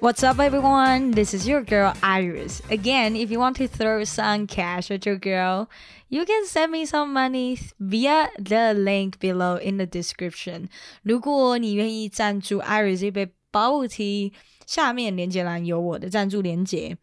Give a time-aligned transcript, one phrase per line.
[0.00, 1.12] What's up, everyone?
[1.12, 2.62] This is your girl Iris.
[2.70, 5.68] Again, if you want to throw some cash at your girl,
[6.08, 10.68] you can send me some money via the link below in the description.
[11.02, 14.32] 如果你愿意赞助 Iris 一杯 bubble tea，
[14.66, 16.98] 下面连接栏有我的赞助连接。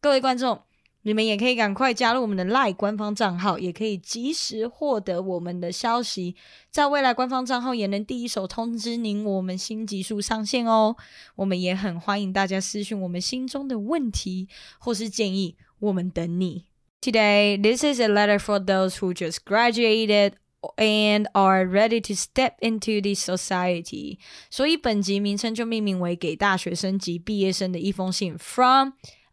[0.00, 0.62] 各位观众。
[1.03, 6.35] 你们也可以赶快加入我们的 Lie 官方账号，也可以及时获得我们的消息，
[6.71, 10.95] 在未来官方账号也能第一手通知您我们新集数上线哦。
[11.35, 14.47] 我们也很欢迎大家私讯我们心中的问题
[14.79, 16.65] 或是建议，我们等你。
[17.01, 20.35] Today, this is a letter for those who just graduated
[20.77, 24.19] and are ready to step into the society。
[24.49, 28.91] 所以本集名称就命名为给大学生及毕业生的一封信，from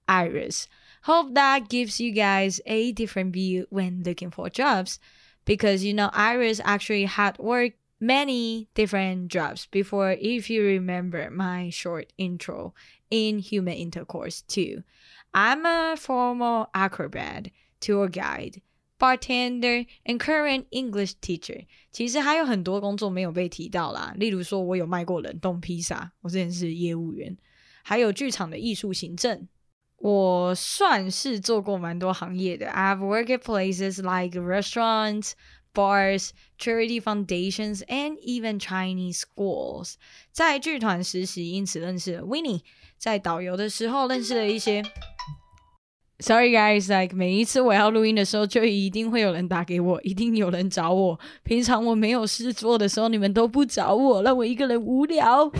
[0.09, 0.65] Iris。
[1.04, 5.00] Hope that gives you guys a different view when looking for jobs
[5.46, 11.70] because you know Iris actually had worked many different jobs before if you remember my
[11.70, 12.74] short intro
[13.10, 14.84] in human intercourse too.
[15.34, 18.62] I'm a former acrobat, tour guide,
[18.98, 21.66] bartender and current English teacher。
[21.92, 27.38] 其实还有很多工作没有被提到啦，例如说我有卖过冷冻披萨，我之前是业务员，
[27.84, 29.48] 还有剧场的艺术行政。
[30.00, 32.68] 我算是做过蛮多行业的。
[32.68, 35.32] I've worked at places like restaurants,
[35.74, 39.96] bars, charity foundations, and even Chinese schools。
[40.32, 42.62] 在剧团实习，因此认识了 Winnie。
[42.98, 44.84] 在导游的时候认识了一些。
[46.20, 51.20] Sorry guys, like 每一次我要录音的时候，就一定会有人打给我，一定有人找我。
[51.44, 55.52] 平常我没有事做的时候，你们都不找我，让我一个人无聊。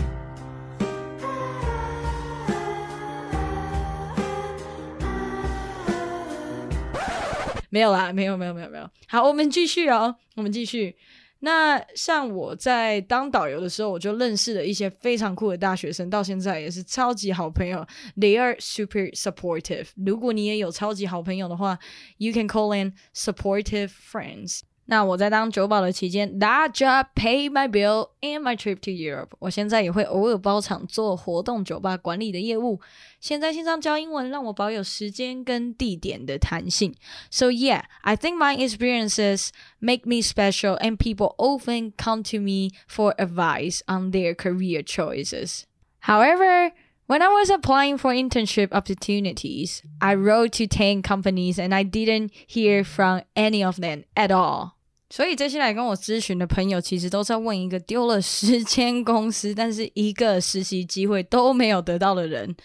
[7.71, 8.87] 没有啦，没有，没有，没有，没有。
[9.07, 10.95] 好，我们继续哦，我们继续。
[11.39, 17.83] 那像我在当导游的时候，我就认识了一些非常酷的大学生，到现在也是超级好朋友。
[18.15, 19.87] They are super supportive。
[20.05, 21.79] 如果你也有超级好朋友的话
[22.17, 24.59] ，you can call in supportive friends。
[24.90, 29.30] 那我在当酒保的期间，that job pay my bill and my trip to Europe。
[29.40, 32.80] 我现在也会偶尔包场做活动酒吧管理的业务。
[33.18, 36.94] 现在线上教英文，让我保有时间跟地点的弹性。
[37.32, 39.48] So yeah, I think my experiences
[39.80, 45.64] make me special, and people often come to me for advice on their career choices.
[46.02, 46.70] However,
[47.08, 52.30] when I was applying for internship opportunities, I wrote to 10 companies and I didn't
[52.46, 54.76] hear from any of them at all.
[55.11, 62.55] 所以接下来跟我咨询的朋友，其实都在问一个丢了十间公司，但是一个实习机会都没有得到的人，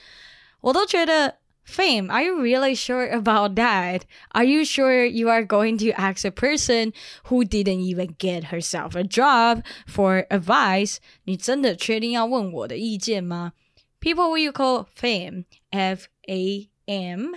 [0.61, 1.37] 我都觉得。
[1.69, 4.03] Fam, are you really sure about that?
[4.29, 6.93] Are you sure you are going to ask a person
[7.25, 10.99] who didn't even get herself a job for advice?
[11.25, 13.55] 你真的确定要问我的意见吗
[14.01, 17.35] ？People who you call fam, F A M,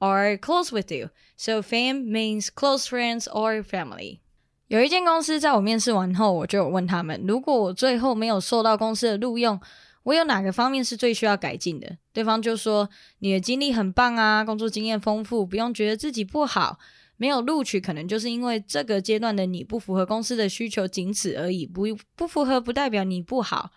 [0.00, 1.10] are close with you.
[1.36, 4.18] So fam means close friends or family.
[4.68, 9.58] 有一间公司在我面试完后，我就有问他们，如果我最后没有受到公司的录用，
[10.02, 11.96] 我有哪个方面是最需要改进的？
[12.12, 12.88] 对方就说
[13.20, 16.78] 你的经历很棒啊，工作经验丰富，不用觉得自己不好。
[17.16, 21.66] 没有录取，可能就是因为这个阶段的你不符合公司的需求，仅此而已。
[21.66, 21.82] 不
[22.14, 23.72] 不符合不代表你不好。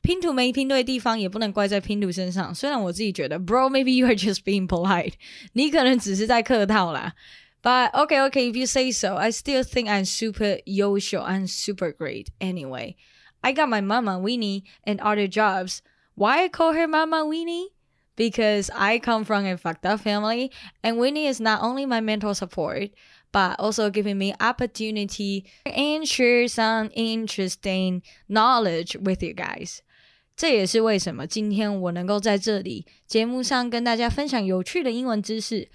[0.00, 2.54] 拼图没拼对地方，也不能怪在拼图身上。
[2.54, 5.14] 虽然我自己觉得，Bro，maybe you are just being polite，
[5.54, 7.14] 你可能只是在客套啦。
[7.64, 12.28] But okay, okay, if you say so, I still think I'm super Yosho and super great
[12.38, 12.94] anyway.
[13.42, 15.80] I got my mama Winnie and other jobs.
[16.14, 17.70] Why I call her mama Winnie?
[18.16, 20.52] Because I come from a fucked up family
[20.82, 22.90] and Winnie is not only my mental support,
[23.32, 29.80] but also giving me opportunity and share some interesting knowledge with you guys.
[30.36, 35.70] 这也是为什么今天我能够在这里节目上跟大家分享有趣的英文知识。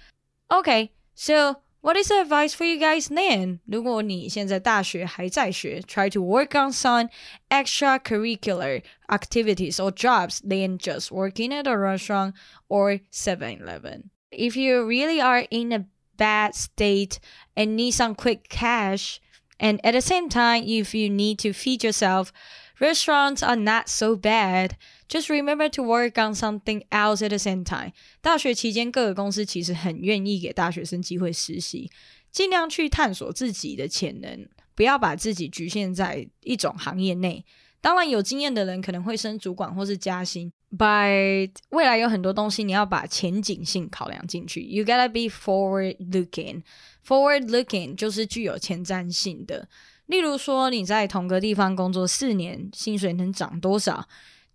[0.48, 3.59] Okay, so what is the advice for you guys then?
[3.65, 7.09] 如果你现在大学还在学，try to work on some
[7.49, 12.33] extracurricular activities or jobs than just working at a restaurant
[12.67, 14.09] or 7-Eleven.
[14.31, 15.85] If you really are in a
[16.17, 17.19] bad state
[17.55, 19.21] and need some quick cash,
[19.59, 22.33] and at the same time, if you need to feed yourself,
[22.79, 24.75] restaurants are not so bad.
[25.10, 27.92] Just remember to work on something else at the same time。
[28.20, 31.90] 大学期间，各个公司其实很愿意给大学生机会实习，
[32.30, 34.46] 尽量去探索自己的潜能，
[34.76, 37.44] 不要把自己局限在一种行业内。
[37.80, 44.60] 当然，有经验的人可能会升主管或是加薪，but 未来有很多东西你要把前景性考量进去。
[44.62, 46.62] You gotta be forward looking.
[47.04, 49.66] Forward looking 就是具有前瞻性的。
[50.06, 54.06] 例如说，你在同个地方工作四年，薪水能涨多少？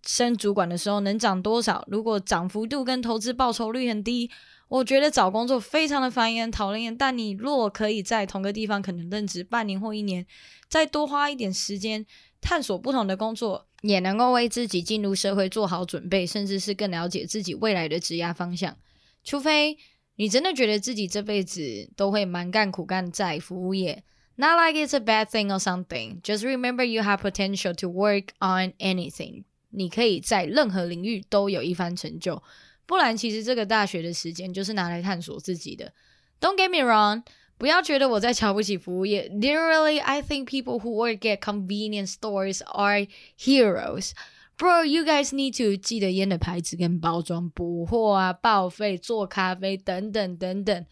[0.06, 1.84] 升主管的时候能涨多少？
[1.88, 4.30] 如果涨幅度跟投资报酬率很低，
[4.68, 6.96] 我觉得找工作非常的烦人、讨厌。
[6.96, 10.24] 但你若可以在同个地方可能任职半年或一年，
[10.68, 12.06] 再多花一点时间
[12.40, 18.76] 探索不同的工作，也能够为自己进入社会做好准备，甚至是更了解自己未来的职业方向。
[19.24, 19.76] 除非
[20.16, 24.04] 你真的觉得自己这辈子都会蛮干苦干在服务业。
[24.36, 26.20] Not like it's a bad thing or something.
[26.22, 29.44] Just remember you have potential to work on anything.
[29.76, 32.42] 你可以在任何领域都有一番成就。
[32.86, 35.92] 不然，其实这个大学的时间就是拿来探索自己的。
[36.40, 37.22] Don't get me wrong.
[37.58, 39.28] 不要觉得我在瞧不起服务业。
[39.30, 43.06] Literally, I think people who work at convenience stores are
[43.38, 44.12] heroes.
[44.58, 50.86] Bro, you guys need to 记得烟的牌子跟包装、补货啊、报废、做咖啡等等等等。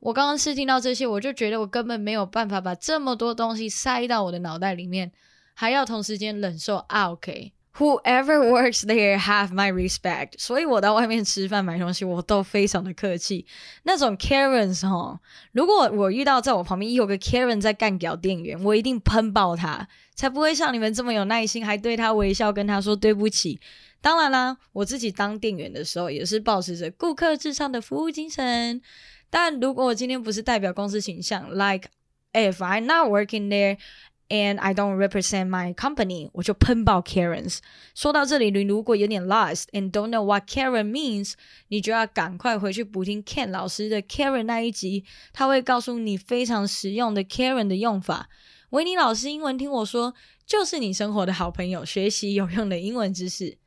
[0.00, 5.10] 我刚刚是听到这些，我就觉得我根本没有办法把这么多东西塞到我的脑袋里面，
[5.54, 6.76] 还要同时间忍受。
[6.88, 10.34] OK Whoever works there have my respect。
[10.38, 13.46] 所以我到外面吃饭买东西，我都非常的客气。
[13.82, 23.58] 那种 Karens 哈，如果我遇到在我旁边有个 Karen 在干掉店员，我一定喷爆他，才不会像你们这么有耐心，还对他微笑，跟他说对不起。
[24.00, 28.80] 当然啦，我自己当店员的时候，也是保持着顾客至上的服务精神。
[29.30, 31.88] 但如果我今天不是代表公司形象，like
[32.32, 33.78] if I'm not working there
[34.28, 37.58] and I don't represent my company，我就喷爆 Karens。
[37.94, 41.34] 说到这里，你如果有点 lost and don't know what Karen means，
[41.68, 48.28] 你就要赶快回去补听 Ken 老师的 Karen 那一集，他会告诉你非常实用的 Karen 的用法。
[48.70, 50.14] 维尼老师英文听我说，
[50.46, 53.58] 就是你生活的好朋友，学习有用的英文知识。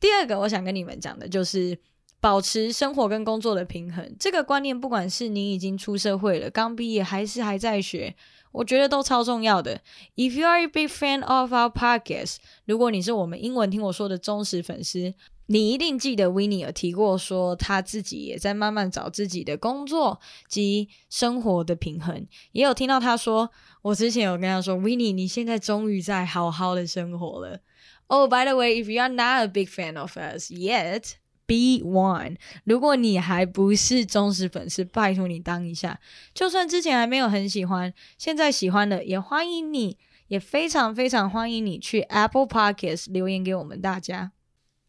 [0.00, 1.78] 第二个，我想跟你们讲的就是。
[2.20, 8.16] 保持生活跟工作的平衡，这个观念，不管是你已经出社会了、刚毕业，还是还在学，
[8.54, 9.80] 我觉得都超重要的。
[10.14, 15.12] If you are a big fan of our podcast，如果你是我们英文听我说的忠实粉丝，
[15.46, 22.26] 你一定记得 Winnie 有提过，说他自己也在慢慢找自己的工作及生活的平衡。
[22.52, 23.50] 也有听到他说，
[23.82, 27.58] 我之前有跟他说，Winnie，你现在终于在好好的生活了。
[28.06, 31.14] Oh, by the way, if you are not a big fan of us yet.
[31.46, 32.36] Be one。
[32.64, 36.00] 如果你还不是忠实粉丝，拜托你当一下。
[36.32, 39.98] 就算之前还没有很喜欢，现在喜欢的，也欢迎你，
[40.28, 44.32] 也非常非常欢迎你去 Apple Podcasts 留言给我们大家。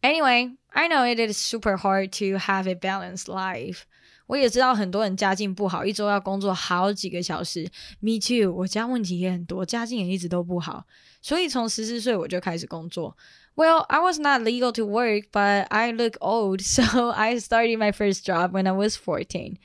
[0.00, 3.80] Anyway, I know it is super hard to have a balanced life。
[4.28, 7.68] 我也知道很多人家境不好，一周要工作好几个小时。
[8.00, 10.84] Me too，我家问题也很多，家境也一直都不好，
[11.22, 13.16] 所以从十四岁我就开始工作。
[13.55, 18.25] Well, I was not legal to work, but I look old, so I started my first
[18.25, 19.57] job when I was fourteen.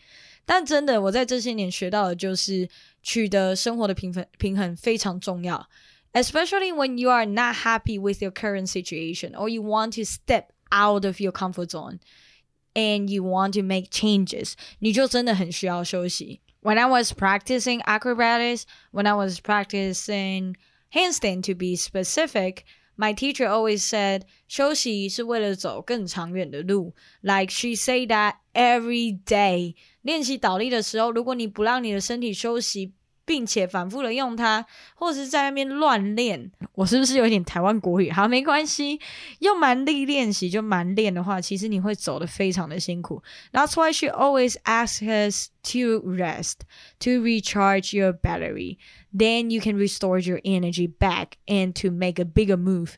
[0.45, 2.69] 但真的，我在这些年学到的就是
[3.03, 5.69] 取得生活的平衡平衡非常重要，
[6.13, 11.05] especially when you are not happy with your current situation or you want to step out
[11.05, 12.01] of your comfort zone
[12.75, 16.41] and you want to make changes，你就真的很需要休息。
[16.61, 20.57] When I was practicing acrobatics, when I was practicing
[20.93, 22.65] handstand to be specific.
[22.98, 26.94] My teacher always said，休息是为了走更长远的路。
[27.22, 29.76] Like she say that every day。
[30.02, 32.94] 练习倒立的时候，如果你不让你的身体休息，
[33.25, 34.65] 并且反复的用它，
[34.95, 38.09] 或者是在那边乱练，我是不是有点台湾国语？
[38.11, 39.01] 好，没关系，
[39.41, 43.21] 用蛮力练习就蛮练的话，其实你会走的非常的辛苦。
[43.53, 46.61] That's why she always asks us to rest,
[47.01, 48.79] to recharge your battery.
[49.13, 52.95] Then you can restore your energy back and to make a bigger move.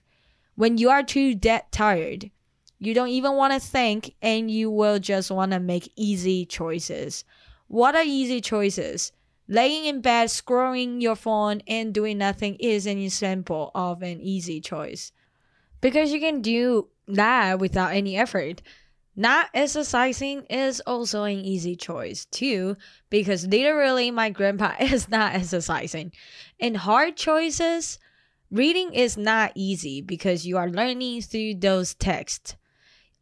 [0.56, 2.30] When you are too dead tired,
[2.78, 7.24] you don't even want to think and you will just want to make easy choices.
[7.68, 9.12] What are easy choices?
[9.47, 14.61] Laying in bed, scrolling your phone, and doing nothing is an example of an easy
[14.61, 15.11] choice.
[15.81, 18.61] Because you can do that without any effort.
[19.15, 22.77] Not exercising is also an easy choice too,
[23.09, 26.13] because literally my grandpa is not exercising.
[26.59, 27.99] And hard choices,
[28.49, 32.55] reading is not easy because you are learning through those texts.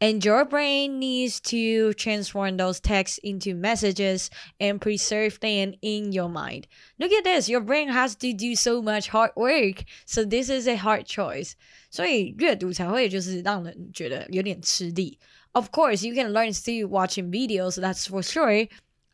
[0.00, 4.28] And your brain needs to transform those texts into messages
[4.60, 6.66] and preserve them in your mind.
[6.98, 9.84] Look at this, your brain has to do so much hard work.
[10.04, 11.54] So this is a hard choice.
[11.90, 15.18] 所以阅读才会就是让人觉得有点吃力。
[15.52, 18.68] Of course, you can learn through watching videos, that's for sure.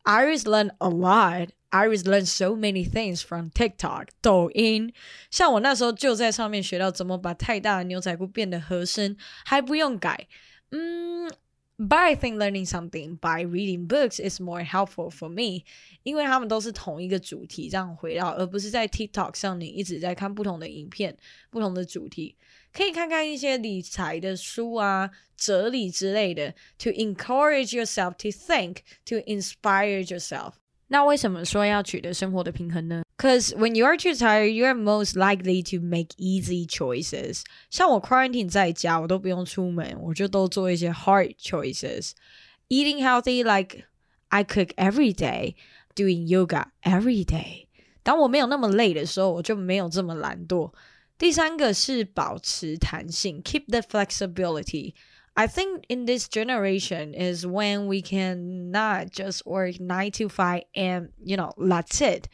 [0.04, 1.50] Iris learned a lot.
[1.70, 4.92] Iris learned so many things from TikTok, 抖音。
[5.30, 10.26] 像我那时候就在上面学到怎么把太大的牛仔裤变得合身，还不用改。
[10.71, 11.31] Mm,
[11.79, 15.63] But I think learning something by reading books is more helpful for me，
[16.01, 21.15] 因为他们都是同一个主题这样回到，而不是在 TikTok 上你一直在看不同的影片、
[21.51, 22.35] 不同的主题。
[22.73, 30.53] 可以看看一些理财的书啊、哲理之类的，to encourage yourself to think, to inspire yourself。
[30.87, 37.42] 那为什么说要取得生活的平衡呢 ？Cause when you are too tired, you are most likely to make easy choices。
[37.70, 43.84] 像我 quarantine 在家，我都不用出门，我就都做一些 hard choices。Eating healthy, like
[44.28, 45.54] I cook every day,
[45.94, 47.66] doing yoga every day。
[48.02, 50.72] 当我没有那么累的时候，我就没有这么懒惰。
[51.18, 60.28] 第三个是保持弹性，keep the flexibility。I think in this generation is when we can not just work nine to
[60.28, 62.24] five and you know that's it.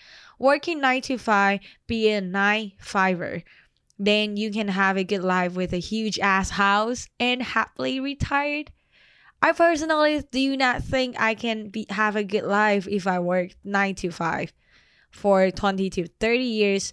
[0.42, 3.42] Working nine to five, be a nine fiver,
[3.98, 8.70] then you can have a good life with a huge ass house and happily retired.
[9.42, 13.50] I personally do not think I can be, have a good life if I work
[13.64, 14.52] nine to five
[15.10, 16.92] for 20 to 30 years.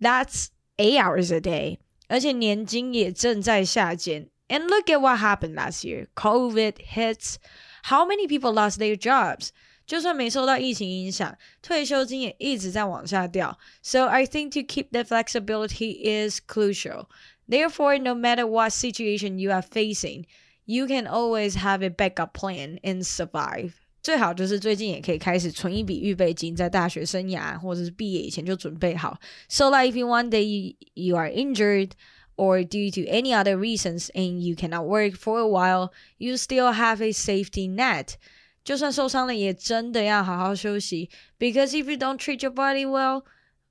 [0.00, 1.78] That's eight hours a day.
[2.08, 6.06] 而且年金也正在下减 and look at what happened last year.
[6.16, 7.38] COVID hits.
[7.84, 9.52] How many people lost their jobs?
[9.86, 13.58] 就算没受到疫情影响，退休金也一直在往下掉。
[13.82, 17.06] So I think to keep the flexibility is crucial.
[17.48, 20.26] Therefore, no matter what situation you are facing,
[20.66, 23.72] you can always have a backup plan and survive.
[24.02, 29.18] 最好就是最近也可以开始存一笔预备金，在大学生涯或者是毕业以前就准备好。
[29.48, 31.92] So like if one day you, you are injured
[32.36, 36.72] or due to any other reasons and you cannot work for a while, you still
[36.72, 38.16] have a safety net.
[38.64, 41.10] 就算受伤了，也真的要好好休息。
[41.38, 43.24] Because if you don't treat your body well,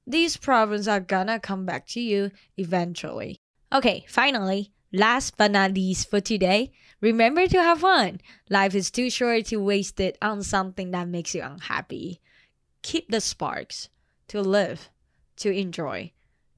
[0.06, 3.38] these problems are gonna come back to you eventually.
[3.70, 6.72] Okay, finally, last but not least for today,
[7.02, 8.20] remember to have fun.
[8.50, 12.20] Life is too short to waste it on something that makes you unhappy.
[12.82, 13.90] Keep the sparks
[14.30, 14.90] to live,
[15.38, 16.14] to enjoy.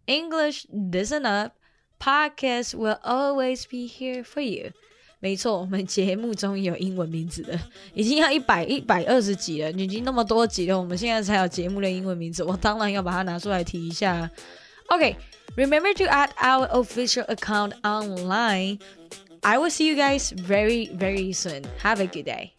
[0.07, 1.55] English, listen up
[1.99, 4.71] Podcast will always be here for you。
[5.24, 7.58] 没错，我们节目终于有英文名字了，
[7.94, 14.30] 已经要一百一百二十集了，已经那么多集了，我们现在才有节目的英文名字，我当然要把它拿出来提一下。
[14.88, 18.78] OK，remember to add our official account online.
[19.40, 21.62] I will see you guys very, very soon.
[21.82, 22.50] Have a good day.